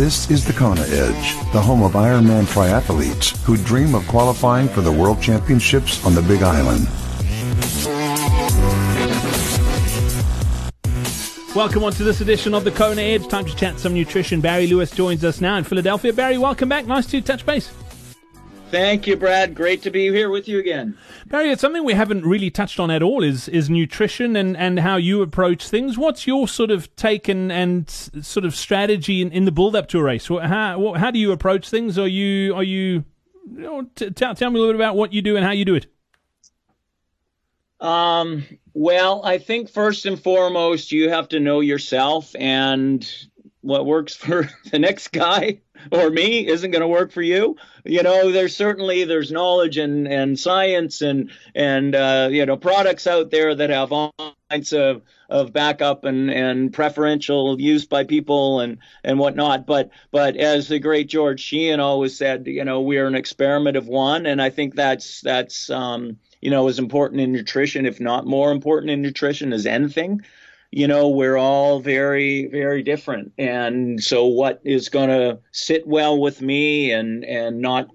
This 0.00 0.30
is 0.30 0.46
the 0.46 0.54
Kona 0.54 0.80
Edge, 0.80 1.34
the 1.52 1.60
home 1.60 1.82
of 1.82 1.92
Ironman 1.92 2.44
triathletes 2.44 3.36
who 3.42 3.58
dream 3.58 3.94
of 3.94 4.08
qualifying 4.08 4.66
for 4.66 4.80
the 4.80 4.90
World 4.90 5.20
Championships 5.20 6.02
on 6.06 6.14
the 6.14 6.22
Big 6.22 6.42
Island. 6.42 6.88
Welcome 11.54 11.84
on 11.84 11.92
to 11.92 12.02
this 12.02 12.22
edition 12.22 12.54
of 12.54 12.64
the 12.64 12.70
Kona 12.70 13.02
Edge. 13.02 13.28
Time 13.28 13.44
to 13.44 13.54
chat 13.54 13.78
some 13.78 13.92
nutrition. 13.92 14.40
Barry 14.40 14.66
Lewis 14.66 14.90
joins 14.90 15.22
us 15.22 15.42
now 15.42 15.56
in 15.56 15.64
Philadelphia. 15.64 16.14
Barry, 16.14 16.38
welcome 16.38 16.70
back. 16.70 16.86
Nice 16.86 17.04
to 17.08 17.20
touch 17.20 17.44
base. 17.44 17.70
Thank 18.70 19.08
you, 19.08 19.16
Brad. 19.16 19.52
Great 19.52 19.82
to 19.82 19.90
be 19.90 20.10
here 20.10 20.30
with 20.30 20.46
you 20.46 20.60
again. 20.60 20.96
Barry, 21.26 21.50
it's 21.50 21.60
something 21.60 21.84
we 21.84 21.94
haven't 21.94 22.24
really 22.24 22.50
touched 22.50 22.78
on 22.78 22.88
at 22.88 23.02
all 23.02 23.24
is 23.24 23.48
is 23.48 23.68
nutrition 23.68 24.36
and, 24.36 24.56
and 24.56 24.78
how 24.78 24.96
you 24.96 25.22
approach 25.22 25.68
things. 25.68 25.98
What's 25.98 26.24
your 26.24 26.46
sort 26.46 26.70
of 26.70 26.94
take 26.94 27.26
and, 27.26 27.50
and 27.50 27.90
sort 27.90 28.44
of 28.44 28.54
strategy 28.54 29.22
in, 29.22 29.32
in 29.32 29.44
the 29.44 29.50
build 29.50 29.74
up 29.74 29.88
to 29.88 29.98
a 29.98 30.02
race? 30.04 30.28
How 30.28 30.94
how 30.94 31.10
do 31.10 31.18
you 31.18 31.32
approach 31.32 31.68
things? 31.68 31.98
Are 31.98 32.06
you 32.06 32.54
are 32.54 32.62
you, 32.62 33.04
you 33.50 33.60
know, 33.60 33.82
t- 33.96 34.10
tell, 34.10 34.36
tell 34.36 34.50
me 34.50 34.58
a 34.58 34.60
little 34.60 34.74
bit 34.74 34.80
about 34.80 34.94
what 34.94 35.12
you 35.12 35.20
do 35.20 35.36
and 35.36 35.44
how 35.44 35.50
you 35.50 35.64
do 35.64 35.74
it. 35.74 35.86
Um, 37.80 38.44
well, 38.72 39.22
I 39.24 39.38
think 39.38 39.68
first 39.68 40.06
and 40.06 40.22
foremost, 40.22 40.92
you 40.92 41.10
have 41.10 41.28
to 41.30 41.40
know 41.40 41.58
yourself 41.58 42.36
and 42.38 43.04
what 43.62 43.84
works 43.84 44.14
for 44.16 44.48
the 44.70 44.78
next 44.78 45.08
guy 45.08 45.60
or 45.90 46.10
me 46.10 46.46
isn't 46.46 46.70
going 46.70 46.80
to 46.80 46.88
work 46.88 47.12
for 47.12 47.22
you. 47.22 47.56
You 47.84 48.02
know, 48.02 48.30
there's 48.30 48.56
certainly 48.56 49.04
there's 49.04 49.30
knowledge 49.30 49.76
and 49.76 50.06
and 50.06 50.38
science 50.38 51.02
and 51.02 51.30
and 51.54 51.94
uh, 51.94 52.28
you 52.30 52.46
know 52.46 52.56
products 52.56 53.06
out 53.06 53.30
there 53.30 53.54
that 53.54 53.70
have 53.70 53.92
all 53.92 54.14
kinds 54.50 54.72
of 54.72 55.02
of 55.28 55.52
backup 55.52 56.04
and 56.04 56.30
and 56.30 56.72
preferential 56.72 57.60
use 57.60 57.86
by 57.86 58.04
people 58.04 58.60
and 58.60 58.78
and 59.04 59.18
whatnot. 59.18 59.66
But 59.66 59.90
but 60.10 60.36
as 60.36 60.68
the 60.68 60.78
great 60.78 61.08
George 61.08 61.40
Sheehan 61.40 61.80
always 61.80 62.16
said, 62.16 62.46
you 62.46 62.64
know, 62.64 62.80
we're 62.80 63.06
an 63.06 63.14
experiment 63.14 63.76
of 63.76 63.88
one, 63.88 64.26
and 64.26 64.42
I 64.42 64.50
think 64.50 64.74
that's 64.74 65.20
that's 65.20 65.70
um, 65.70 66.18
you 66.40 66.50
know 66.50 66.68
as 66.68 66.78
important 66.78 67.20
in 67.20 67.32
nutrition, 67.32 67.86
if 67.86 68.00
not 68.00 68.26
more 68.26 68.52
important 68.52 68.90
in 68.90 69.02
nutrition, 69.02 69.52
as 69.52 69.66
anything 69.66 70.22
you 70.70 70.86
know, 70.86 71.08
we're 71.08 71.36
all 71.36 71.80
very, 71.80 72.46
very 72.46 72.82
different. 72.82 73.32
And 73.38 74.02
so 74.02 74.26
what 74.26 74.60
is 74.64 74.88
going 74.88 75.08
to 75.08 75.40
sit 75.50 75.86
well 75.86 76.18
with 76.18 76.40
me 76.40 76.92
and, 76.92 77.24
and 77.24 77.60
not 77.60 77.88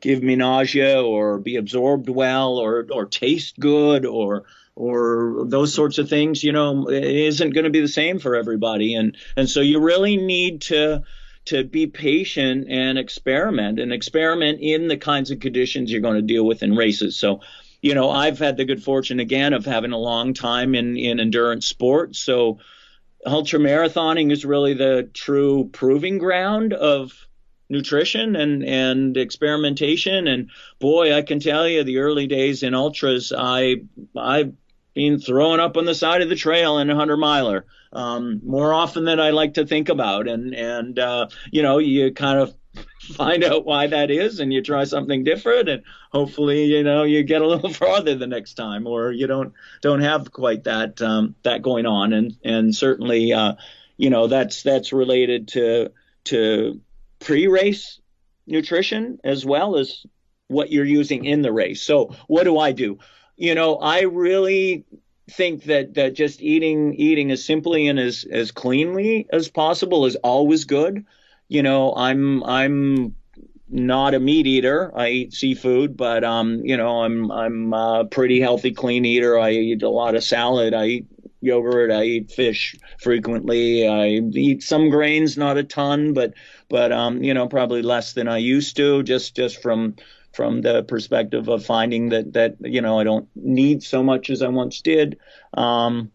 give 0.00 0.22
me 0.22 0.34
nausea 0.34 1.02
or 1.02 1.38
be 1.38 1.56
absorbed 1.56 2.08
well 2.08 2.56
or, 2.56 2.86
or 2.90 3.04
taste 3.04 3.60
good 3.60 4.06
or, 4.06 4.44
or 4.74 5.44
those 5.46 5.74
sorts 5.74 5.98
of 5.98 6.08
things, 6.08 6.42
you 6.42 6.52
know, 6.52 6.88
it 6.88 7.04
isn't 7.04 7.50
going 7.50 7.64
to 7.64 7.70
be 7.70 7.80
the 7.80 7.88
same 7.88 8.18
for 8.18 8.34
everybody. 8.34 8.94
And, 8.94 9.16
and 9.36 9.48
so 9.48 9.60
you 9.60 9.80
really 9.80 10.16
need 10.16 10.62
to, 10.62 11.02
to 11.44 11.64
be 11.64 11.86
patient 11.86 12.66
and 12.70 12.98
experiment 12.98 13.78
and 13.78 13.92
experiment 13.92 14.60
in 14.62 14.88
the 14.88 14.96
kinds 14.96 15.30
of 15.30 15.40
conditions 15.40 15.92
you're 15.92 16.00
going 16.00 16.16
to 16.16 16.22
deal 16.22 16.46
with 16.46 16.62
in 16.62 16.76
races. 16.76 17.16
So 17.16 17.40
you 17.82 17.94
know, 17.94 18.10
I've 18.10 18.38
had 18.38 18.56
the 18.56 18.64
good 18.64 18.82
fortune 18.82 19.18
again 19.18 19.52
of 19.52 19.66
having 19.66 19.92
a 19.92 19.98
long 19.98 20.34
time 20.34 20.76
in, 20.76 20.96
in 20.96 21.18
endurance 21.18 21.66
sports. 21.66 22.20
So 22.20 22.60
ultra 23.26 23.58
marathoning 23.58 24.32
is 24.32 24.44
really 24.44 24.74
the 24.74 25.10
true 25.12 25.68
proving 25.72 26.18
ground 26.18 26.72
of 26.72 27.12
nutrition 27.68 28.36
and, 28.36 28.64
and 28.64 29.16
experimentation. 29.16 30.28
And 30.28 30.50
boy, 30.78 31.12
I 31.12 31.22
can 31.22 31.40
tell 31.40 31.66
you 31.66 31.82
the 31.82 31.98
early 31.98 32.28
days 32.28 32.62
in 32.62 32.74
ultras, 32.74 33.32
I, 33.36 33.82
I've 34.16 34.54
been 34.94 35.18
thrown 35.18 35.58
up 35.58 35.76
on 35.76 35.84
the 35.84 35.94
side 35.94 36.22
of 36.22 36.28
the 36.28 36.36
trail 36.36 36.78
in 36.78 36.88
a 36.88 36.94
hundred 36.94 37.16
miler. 37.16 37.66
Um, 37.92 38.40
more 38.44 38.72
often 38.72 39.04
than 39.04 39.20
I 39.20 39.30
like 39.30 39.54
to 39.54 39.66
think 39.66 39.88
about. 39.88 40.28
And, 40.28 40.54
and, 40.54 40.98
uh, 40.98 41.28
you 41.50 41.62
know, 41.62 41.78
you 41.78 42.12
kind 42.12 42.38
of 42.38 42.54
find 43.02 43.42
out 43.42 43.64
why 43.64 43.88
that 43.88 44.10
is 44.10 44.38
and 44.38 44.52
you 44.52 44.62
try 44.62 44.84
something 44.84 45.24
different 45.24 45.68
and 45.68 45.82
hopefully 46.12 46.64
you 46.64 46.84
know 46.84 47.02
you 47.02 47.24
get 47.24 47.42
a 47.42 47.46
little 47.46 47.72
farther 47.72 48.14
the 48.14 48.26
next 48.26 48.54
time 48.54 48.86
or 48.86 49.10
you 49.10 49.26
don't 49.26 49.52
don't 49.80 50.00
have 50.00 50.32
quite 50.32 50.64
that 50.64 51.02
um, 51.02 51.34
that 51.42 51.62
going 51.62 51.86
on. 51.86 52.12
And 52.12 52.36
and 52.44 52.74
certainly 52.74 53.32
uh, 53.32 53.54
you 53.96 54.10
know 54.10 54.28
that's 54.28 54.62
that's 54.62 54.92
related 54.92 55.48
to 55.48 55.90
to 56.24 56.80
pre-race 57.18 58.00
nutrition 58.46 59.18
as 59.24 59.44
well 59.44 59.76
as 59.76 60.06
what 60.48 60.70
you're 60.70 60.84
using 60.84 61.24
in 61.24 61.42
the 61.42 61.52
race. 61.52 61.82
So 61.82 62.14
what 62.26 62.44
do 62.44 62.58
I 62.58 62.72
do? 62.72 62.98
You 63.36 63.54
know 63.54 63.76
I 63.76 64.02
really 64.02 64.84
think 65.30 65.64
that 65.64 65.94
that 65.94 66.14
just 66.14 66.40
eating 66.40 66.94
eating 66.94 67.30
as 67.32 67.44
simply 67.44 67.88
and 67.88 67.98
as 67.98 68.24
as 68.30 68.52
cleanly 68.52 69.26
as 69.32 69.48
possible 69.48 70.06
is 70.06 70.16
always 70.16 70.64
good 70.64 71.04
you 71.48 71.62
know, 71.62 71.94
I'm 71.94 72.42
I'm 72.44 73.14
not 73.68 74.14
a 74.14 74.20
meat 74.20 74.46
eater. 74.46 74.92
I 74.94 75.08
eat 75.08 75.32
seafood, 75.32 75.96
but 75.96 76.24
um, 76.24 76.60
you 76.64 76.76
know, 76.76 77.02
I'm 77.02 77.30
I'm 77.30 77.72
a 77.72 78.04
pretty 78.04 78.40
healthy, 78.40 78.72
clean 78.72 79.04
eater. 79.04 79.38
I 79.38 79.50
eat 79.50 79.82
a 79.82 79.88
lot 79.88 80.14
of 80.14 80.22
salad. 80.22 80.74
I 80.74 80.86
eat 80.86 81.06
yogurt. 81.40 81.90
I 81.90 82.04
eat 82.04 82.30
fish 82.30 82.76
frequently. 82.98 83.86
I 83.88 84.08
eat 84.08 84.62
some 84.62 84.90
grains, 84.90 85.36
not 85.36 85.58
a 85.58 85.64
ton, 85.64 86.12
but 86.12 86.34
but 86.68 86.92
um, 86.92 87.22
you 87.22 87.34
know, 87.34 87.48
probably 87.48 87.82
less 87.82 88.12
than 88.12 88.28
I 88.28 88.38
used 88.38 88.76
to, 88.76 89.02
just 89.02 89.34
just 89.34 89.60
from 89.60 89.96
from 90.32 90.62
the 90.62 90.82
perspective 90.84 91.48
of 91.48 91.64
finding 91.64 92.10
that 92.10 92.32
that 92.34 92.56
you 92.60 92.80
know 92.80 92.98
I 92.98 93.04
don't 93.04 93.28
need 93.34 93.82
so 93.82 94.02
much 94.02 94.30
as 94.30 94.42
I 94.42 94.48
once 94.48 94.80
did. 94.80 95.18
Um, 95.54 96.12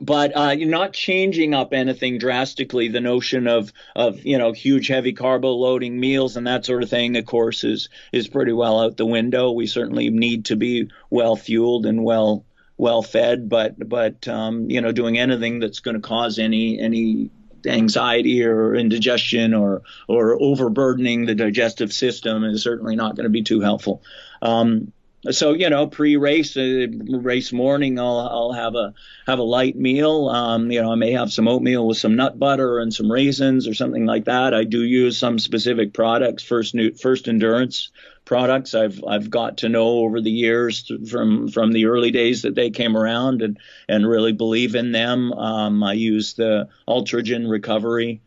but 0.00 0.36
uh, 0.36 0.54
you're 0.56 0.68
not 0.68 0.92
changing 0.92 1.54
up 1.54 1.72
anything 1.72 2.18
drastically. 2.18 2.88
The 2.88 3.00
notion 3.00 3.46
of 3.46 3.72
of 3.96 4.24
you 4.24 4.38
know 4.38 4.52
huge 4.52 4.88
heavy 4.88 5.12
carbo 5.12 5.52
loading 5.52 5.98
meals 5.98 6.36
and 6.36 6.46
that 6.46 6.64
sort 6.64 6.82
of 6.82 6.90
thing, 6.90 7.16
of 7.16 7.26
course, 7.26 7.64
is 7.64 7.88
is 8.12 8.28
pretty 8.28 8.52
well 8.52 8.80
out 8.80 8.96
the 8.96 9.06
window. 9.06 9.52
We 9.52 9.66
certainly 9.66 10.10
need 10.10 10.46
to 10.46 10.56
be 10.56 10.90
well 11.10 11.36
fueled 11.36 11.86
and 11.86 12.04
well 12.04 12.44
well 12.76 13.02
fed, 13.02 13.48
but 13.48 13.76
but 13.88 14.26
um, 14.28 14.70
you 14.70 14.80
know 14.80 14.92
doing 14.92 15.18
anything 15.18 15.60
that's 15.60 15.80
going 15.80 15.96
to 15.96 16.06
cause 16.06 16.38
any 16.38 16.78
any 16.78 17.30
anxiety 17.66 18.44
or 18.44 18.74
indigestion 18.74 19.52
or 19.52 19.82
or 20.08 20.40
overburdening 20.40 21.26
the 21.26 21.34
digestive 21.34 21.92
system 21.92 22.44
is 22.44 22.62
certainly 22.62 22.96
not 22.96 23.16
going 23.16 23.24
to 23.24 23.30
be 23.30 23.42
too 23.42 23.60
helpful. 23.60 24.02
Um, 24.40 24.92
so 25.30 25.52
you 25.52 25.68
know 25.68 25.86
pre-race 25.86 26.56
uh, 26.56 26.86
race 27.08 27.52
morning 27.52 27.98
I'll 27.98 28.20
I'll 28.20 28.52
have 28.52 28.74
a 28.74 28.94
have 29.26 29.38
a 29.38 29.44
light 29.44 29.76
meal. 29.76 30.28
Um, 30.28 30.70
you 30.70 30.80
know 30.80 30.92
I 30.92 30.94
may 30.94 31.12
have 31.12 31.32
some 31.32 31.48
oatmeal 31.48 31.86
with 31.86 31.98
some 31.98 32.16
nut 32.16 32.38
butter 32.38 32.78
and 32.78 32.92
some 32.92 33.10
raisins 33.10 33.66
or 33.66 33.74
something 33.74 34.06
like 34.06 34.26
that. 34.26 34.54
I 34.54 34.64
do 34.64 34.82
use 34.82 35.18
some 35.18 35.38
specific 35.38 35.92
products 35.92 36.42
first 36.42 36.74
new 36.74 36.94
first 36.94 37.28
endurance 37.28 37.90
products 38.24 38.74
I've 38.74 39.02
I've 39.04 39.30
got 39.30 39.58
to 39.58 39.68
know 39.68 39.88
over 40.00 40.20
the 40.20 40.30
years 40.30 40.90
from 41.10 41.48
from 41.48 41.72
the 41.72 41.86
early 41.86 42.10
days 42.10 42.42
that 42.42 42.54
they 42.54 42.70
came 42.70 42.96
around 42.96 43.42
and 43.42 43.58
and 43.88 44.08
really 44.08 44.32
believe 44.32 44.76
in 44.76 44.92
them. 44.92 45.32
Um, 45.32 45.82
I 45.82 45.94
use 45.94 46.34
the 46.34 46.68
Ultragen 46.86 47.50
recovery 47.50 48.20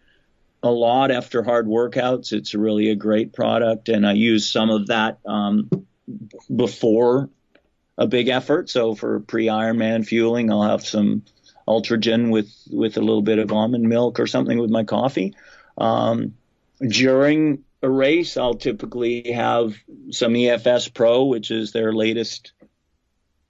a 0.63 0.72
lot 0.72 1.09
after 1.09 1.41
hard 1.41 1.68
workouts. 1.68 2.34
It's 2.34 2.53
really 2.53 2.90
a 2.90 2.96
great 2.96 3.31
product 3.31 3.88
and 3.88 4.06
I 4.06 4.13
use 4.13 4.52
some 4.52 4.69
of 4.69 4.88
that 4.88 5.19
um, 5.25 5.69
before 6.53 7.29
a 7.97 8.07
big 8.07 8.29
effort. 8.29 8.69
So 8.69 8.95
for 8.95 9.19
pre 9.19 9.47
Ironman 9.47 10.05
fueling, 10.05 10.51
I'll 10.51 10.63
have 10.63 10.85
some 10.85 11.23
Ultragen 11.67 12.31
with 12.31 12.51
with 12.72 12.97
a 12.97 13.01
little 13.01 13.22
bit 13.22 13.39
of 13.39 13.51
almond 13.51 13.88
milk 13.88 14.19
or 14.19 14.27
something 14.27 14.57
with 14.57 14.72
my 14.72 14.83
coffee. 14.83 15.35
Um, 15.77 16.35
during 16.79 17.63
a 17.81 17.89
race, 17.89 18.38
I'll 18.38 18.55
typically 18.55 19.31
have 19.31 19.75
some 20.11 20.33
EFS 20.33 20.94
Pro, 20.94 21.25
which 21.25 21.51
is 21.51 21.72
their 21.72 21.94
latest 21.94 22.53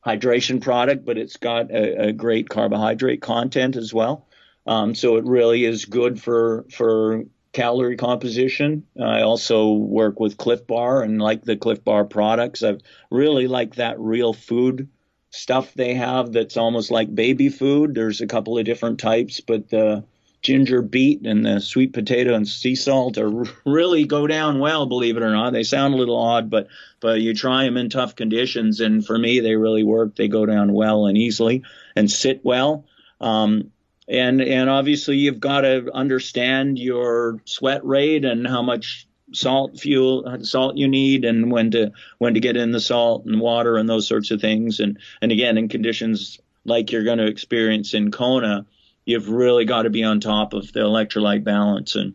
hydration 0.05 0.61
product, 0.61 1.05
but 1.05 1.17
it's 1.17 1.37
got 1.37 1.71
a, 1.71 2.07
a 2.07 2.13
great 2.13 2.49
carbohydrate 2.49 3.21
content 3.21 3.75
as 3.75 3.93
well. 3.93 4.27
Um, 4.65 4.95
so 4.95 5.17
it 5.17 5.25
really 5.25 5.65
is 5.65 5.85
good 5.85 6.21
for 6.21 6.65
for 6.71 7.23
calorie 7.53 7.97
composition. 7.97 8.85
I 8.99 9.21
also 9.21 9.71
work 9.71 10.19
with 10.19 10.37
Clif 10.37 10.65
Bar 10.65 11.03
and 11.03 11.21
like 11.21 11.43
the 11.43 11.57
Clif 11.57 11.83
Bar 11.83 12.05
products. 12.05 12.63
I've 12.63 12.81
really 13.09 13.47
like 13.47 13.75
that 13.75 13.99
real 13.99 14.33
food 14.33 14.89
stuff 15.31 15.73
they 15.73 15.93
have 15.93 16.31
that's 16.33 16.57
almost 16.57 16.91
like 16.91 17.13
baby 17.13 17.49
food. 17.49 17.95
There's 17.95 18.21
a 18.21 18.27
couple 18.27 18.57
of 18.57 18.65
different 18.65 18.99
types, 18.99 19.39
but 19.39 19.69
the 19.69 20.03
ginger 20.41 20.81
beet 20.81 21.25
and 21.25 21.45
the 21.45 21.59
sweet 21.59 21.93
potato 21.93 22.33
and 22.33 22.47
sea 22.47 22.75
salt 22.75 23.17
are 23.17 23.29
really 23.65 24.05
go 24.05 24.27
down 24.27 24.59
well, 24.59 24.85
believe 24.85 25.17
it 25.17 25.23
or 25.23 25.31
not. 25.31 25.53
They 25.53 25.63
sound 25.63 25.93
a 25.93 25.97
little 25.97 26.17
odd, 26.17 26.49
but 26.49 26.67
but 26.99 27.21
you 27.21 27.33
try 27.33 27.63
them 27.63 27.77
in 27.77 27.89
tough 27.89 28.15
conditions, 28.15 28.79
and 28.79 29.05
for 29.05 29.17
me, 29.17 29.39
they 29.39 29.55
really 29.55 29.83
work. 29.83 30.15
They 30.15 30.27
go 30.27 30.45
down 30.45 30.73
well 30.73 31.05
and 31.05 31.17
easily 31.17 31.63
and 31.95 32.09
sit 32.09 32.41
well. 32.43 32.85
Um, 33.19 33.71
and 34.11 34.41
and 34.41 34.69
obviously 34.69 35.17
you've 35.17 35.39
got 35.39 35.61
to 35.61 35.89
understand 35.93 36.77
your 36.77 37.39
sweat 37.45 37.83
rate 37.85 38.25
and 38.25 38.45
how 38.45 38.61
much 38.61 39.07
salt 39.33 39.79
fuel 39.79 40.37
salt 40.43 40.75
you 40.75 40.87
need 40.87 41.23
and 41.23 41.51
when 41.51 41.71
to 41.71 41.91
when 42.17 42.33
to 42.33 42.39
get 42.39 42.57
in 42.57 42.71
the 42.71 42.79
salt 42.79 43.25
and 43.25 43.39
water 43.39 43.77
and 43.77 43.89
those 43.89 44.07
sorts 44.07 44.29
of 44.29 44.41
things 44.41 44.79
and 44.79 44.99
and 45.21 45.31
again 45.31 45.57
in 45.57 45.69
conditions 45.69 46.39
like 46.65 46.91
you're 46.91 47.05
going 47.05 47.17
to 47.17 47.27
experience 47.27 47.93
in 47.93 48.11
Kona 48.11 48.65
you've 49.05 49.29
really 49.29 49.65
got 49.65 49.83
to 49.83 49.89
be 49.89 50.03
on 50.03 50.19
top 50.19 50.53
of 50.53 50.71
the 50.73 50.81
electrolyte 50.81 51.43
balance 51.43 51.95
and 51.95 52.13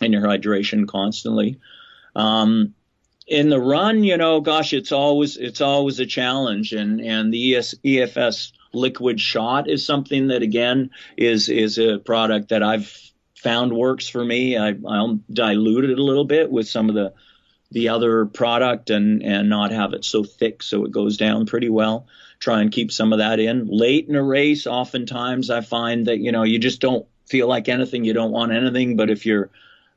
and 0.00 0.12
your 0.12 0.22
hydration 0.22 0.86
constantly. 0.86 1.58
Um, 2.16 2.74
in 3.30 3.48
the 3.48 3.60
run, 3.60 4.02
you 4.02 4.16
know, 4.16 4.40
gosh, 4.40 4.72
it's 4.72 4.90
always 4.90 5.36
it's 5.36 5.60
always 5.60 6.00
a 6.00 6.06
challenge, 6.06 6.72
and 6.72 7.00
and 7.00 7.32
the 7.32 7.56
ES, 7.56 7.76
EFS 7.84 8.52
liquid 8.72 9.20
shot 9.20 9.70
is 9.70 9.86
something 9.86 10.28
that 10.28 10.42
again 10.42 10.90
is 11.16 11.48
is 11.48 11.78
a 11.78 11.98
product 11.98 12.48
that 12.48 12.64
I've 12.64 12.94
found 13.36 13.72
works 13.72 14.08
for 14.08 14.24
me. 14.24 14.58
I, 14.58 14.74
I'll 14.86 15.20
dilute 15.32 15.84
it 15.84 15.98
a 15.98 16.02
little 16.02 16.24
bit 16.24 16.50
with 16.50 16.68
some 16.68 16.88
of 16.88 16.96
the 16.96 17.14
the 17.70 17.88
other 17.88 18.26
product 18.26 18.90
and 18.90 19.22
and 19.22 19.48
not 19.48 19.70
have 19.70 19.94
it 19.94 20.04
so 20.04 20.24
thick 20.24 20.60
so 20.60 20.84
it 20.84 20.90
goes 20.90 21.16
down 21.16 21.46
pretty 21.46 21.68
well. 21.68 22.08
Try 22.40 22.62
and 22.62 22.72
keep 22.72 22.90
some 22.90 23.12
of 23.12 23.20
that 23.20 23.38
in. 23.38 23.68
Late 23.68 24.08
in 24.08 24.16
a 24.16 24.22
race, 24.24 24.66
oftentimes 24.66 25.50
I 25.50 25.60
find 25.60 26.06
that 26.06 26.18
you 26.18 26.32
know 26.32 26.42
you 26.42 26.58
just 26.58 26.80
don't 26.80 27.06
feel 27.26 27.46
like 27.46 27.68
anything, 27.68 28.04
you 28.04 28.12
don't 28.12 28.32
want 28.32 28.50
anything, 28.50 28.96
but 28.96 29.08
if 29.08 29.24
you're 29.24 29.50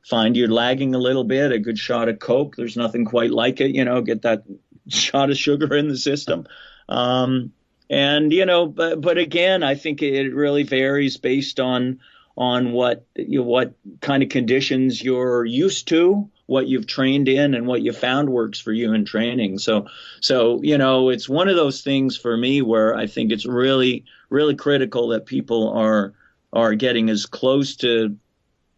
find 0.04 0.36
you're 0.36 0.48
lagging 0.48 0.94
a 0.94 0.98
little 0.98 1.24
bit, 1.24 1.52
a 1.52 1.58
good 1.58 1.78
shot 1.78 2.08
of 2.08 2.18
Coke. 2.18 2.56
There's 2.56 2.76
nothing 2.76 3.04
quite 3.04 3.30
like 3.30 3.60
it, 3.60 3.74
you 3.74 3.84
know, 3.84 4.02
get 4.02 4.22
that 4.22 4.44
shot 4.88 5.30
of 5.30 5.36
sugar 5.36 5.74
in 5.74 5.88
the 5.88 5.96
system. 5.96 6.46
Um, 6.88 7.52
and, 7.90 8.32
you 8.32 8.46
know, 8.46 8.66
but, 8.66 9.00
but 9.00 9.18
again, 9.18 9.62
I 9.62 9.74
think 9.74 10.02
it 10.02 10.34
really 10.34 10.62
varies 10.62 11.16
based 11.16 11.60
on, 11.60 12.00
on 12.36 12.72
what, 12.72 13.06
you 13.14 13.40
know, 13.40 13.44
what 13.44 13.74
kind 14.00 14.22
of 14.22 14.28
conditions 14.28 15.02
you're 15.02 15.44
used 15.44 15.88
to, 15.88 16.28
what 16.46 16.66
you've 16.66 16.86
trained 16.86 17.28
in 17.28 17.54
and 17.54 17.66
what 17.66 17.82
you 17.82 17.92
found 17.92 18.28
works 18.28 18.60
for 18.60 18.72
you 18.72 18.92
in 18.92 19.04
training. 19.04 19.58
So, 19.58 19.86
so, 20.20 20.60
you 20.62 20.76
know, 20.76 21.08
it's 21.08 21.28
one 21.28 21.48
of 21.48 21.56
those 21.56 21.80
things 21.80 22.16
for 22.16 22.36
me 22.36 22.60
where 22.60 22.94
I 22.94 23.06
think 23.06 23.32
it's 23.32 23.46
really, 23.46 24.04
really 24.28 24.54
critical 24.54 25.08
that 25.08 25.26
people 25.26 25.70
are, 25.70 26.12
are 26.52 26.74
getting 26.74 27.08
as 27.08 27.26
close 27.26 27.76
to 27.76 28.16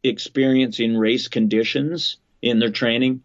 experiencing 0.08 0.96
race 0.96 1.28
conditions 1.28 2.18
in 2.42 2.58
their 2.58 2.70
training, 2.70 3.22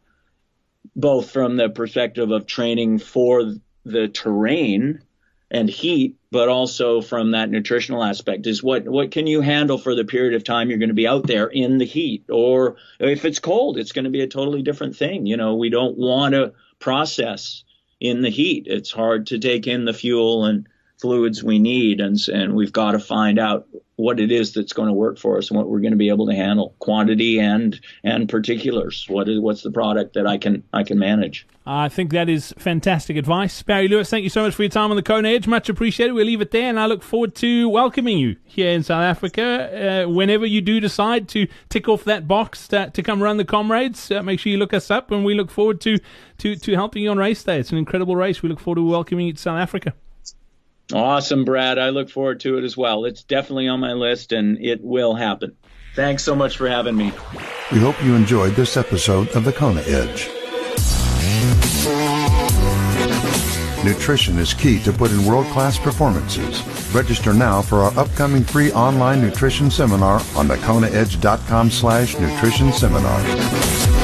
both 0.95 1.31
from 1.31 1.57
the 1.57 1.69
perspective 1.69 2.31
of 2.31 2.45
training 2.45 2.99
for 2.99 3.55
the 3.85 4.07
terrain 4.07 5.01
and 5.49 5.69
heat, 5.69 6.15
but 6.31 6.47
also 6.47 7.01
from 7.01 7.31
that 7.31 7.49
nutritional 7.49 8.03
aspect 8.03 8.47
is 8.47 8.63
what, 8.63 8.87
what 8.87 9.11
can 9.11 9.27
you 9.27 9.41
handle 9.41 9.77
for 9.77 9.95
the 9.95 10.05
period 10.05 10.33
of 10.33 10.43
time 10.43 10.69
you're 10.69 10.79
going 10.79 10.89
to 10.89 10.95
be 10.95 11.07
out 11.07 11.27
there 11.27 11.47
in 11.47 11.77
the 11.77 11.85
heat? 11.85 12.23
Or 12.29 12.77
if 12.99 13.25
it's 13.25 13.39
cold, 13.39 13.77
it's 13.77 13.91
going 13.91 14.05
to 14.05 14.11
be 14.11 14.21
a 14.21 14.27
totally 14.27 14.61
different 14.61 14.95
thing. 14.95 15.25
You 15.25 15.35
know, 15.35 15.55
we 15.55 15.69
don't 15.69 15.97
want 15.97 16.35
to 16.35 16.53
process 16.79 17.65
in 17.99 18.21
the 18.21 18.29
heat. 18.29 18.65
It's 18.67 18.91
hard 18.91 19.27
to 19.27 19.39
take 19.39 19.67
in 19.67 19.83
the 19.83 19.93
fuel 19.93 20.45
and 20.45 20.67
fluids 21.01 21.43
we 21.43 21.59
need. 21.59 21.99
And, 21.99 22.17
and 22.29 22.55
we've 22.55 22.73
got 22.73 22.91
to 22.91 22.99
find 22.99 23.37
out 23.37 23.67
what 24.01 24.19
it 24.19 24.31
is 24.31 24.53
that's 24.53 24.73
going 24.73 24.87
to 24.87 24.93
work 24.93 25.19
for 25.19 25.37
us 25.37 25.49
and 25.49 25.57
what 25.57 25.69
we're 25.69 25.79
going 25.79 25.91
to 25.91 25.97
be 25.97 26.09
able 26.09 26.25
to 26.25 26.33
handle 26.33 26.75
quantity 26.79 27.39
and 27.39 27.79
and 28.03 28.27
particulars. 28.27 29.05
What 29.07 29.29
is 29.29 29.39
what's 29.39 29.61
the 29.61 29.71
product 29.71 30.15
that 30.15 30.25
I 30.25 30.37
can 30.37 30.63
I 30.73 30.83
can 30.83 30.97
manage? 30.97 31.47
I 31.65 31.89
think 31.89 32.11
that 32.11 32.27
is 32.27 32.53
fantastic 32.57 33.15
advice. 33.15 33.61
Barry 33.61 33.87
Lewis 33.87 34.09
thank 34.09 34.23
you 34.23 34.29
so 34.29 34.43
much 34.43 34.55
for 34.55 34.63
your 34.63 34.69
time 34.69 34.89
on 34.89 34.97
the 34.97 35.03
Kona 35.03 35.29
Edge. 35.29 35.47
Much 35.47 35.69
appreciated. 35.69 36.13
We'll 36.13 36.25
leave 36.25 36.41
it 36.41 36.49
there 36.49 36.67
and 36.67 36.79
I 36.79 36.87
look 36.87 37.03
forward 37.03 37.35
to 37.35 37.69
welcoming 37.69 38.17
you 38.17 38.37
here 38.43 38.71
in 38.71 38.81
South 38.81 39.03
Africa 39.03 40.05
uh, 40.05 40.09
whenever 40.09 40.45
you 40.45 40.61
do 40.61 40.79
decide 40.79 41.29
to 41.29 41.47
tick 41.69 41.87
off 41.87 42.03
that 42.05 42.27
box 42.27 42.67
to, 42.69 42.89
to 42.89 43.03
come 43.03 43.21
run 43.21 43.37
the 43.37 43.45
comrades. 43.45 44.09
Uh, 44.09 44.23
make 44.23 44.39
sure 44.39 44.51
you 44.51 44.57
look 44.57 44.73
us 44.73 44.89
up 44.89 45.11
and 45.11 45.23
we 45.23 45.35
look 45.35 45.51
forward 45.51 45.79
to, 45.81 45.99
to 46.39 46.55
to 46.55 46.73
helping 46.73 47.03
you 47.03 47.11
on 47.11 47.17
race 47.17 47.43
day. 47.43 47.59
It's 47.59 47.71
an 47.71 47.77
incredible 47.77 48.15
race. 48.15 48.41
We 48.41 48.49
look 48.49 48.59
forward 48.59 48.77
to 48.77 48.89
welcoming 48.89 49.27
you 49.27 49.33
to 49.33 49.39
South 49.39 49.59
Africa 49.59 49.93
Awesome, 50.93 51.45
Brad. 51.45 51.79
I 51.79 51.89
look 51.89 52.09
forward 52.09 52.39
to 52.41 52.57
it 52.57 52.63
as 52.63 52.75
well. 52.75 53.05
It's 53.05 53.23
definitely 53.23 53.67
on 53.67 53.79
my 53.79 53.93
list 53.93 54.31
and 54.31 54.57
it 54.63 54.83
will 54.83 55.15
happen. 55.15 55.55
Thanks 55.95 56.23
so 56.23 56.35
much 56.35 56.57
for 56.57 56.69
having 56.69 56.95
me. 56.95 57.11
We 57.71 57.79
hope 57.79 58.01
you 58.03 58.15
enjoyed 58.15 58.53
this 58.55 58.77
episode 58.77 59.29
of 59.29 59.43
the 59.43 59.53
Kona 59.53 59.81
Edge. 59.81 60.29
Nutrition 63.83 64.37
is 64.37 64.53
key 64.53 64.79
to 64.83 64.93
put 64.93 65.11
in 65.11 65.25
world-class 65.25 65.79
performances. 65.79 66.63
Register 66.93 67.33
now 67.33 67.63
for 67.63 67.79
our 67.79 67.97
upcoming 67.97 68.43
free 68.43 68.71
online 68.73 69.21
nutrition 69.21 69.71
seminar 69.71 70.21
on 70.35 70.47
the 70.47 70.55
konaedge.com 70.57 71.71
slash 71.71 72.17
nutrition 72.19 72.71
seminar. 72.71 74.00